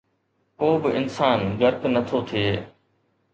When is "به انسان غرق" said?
0.81-1.81